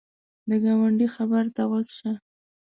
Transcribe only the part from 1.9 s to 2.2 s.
شه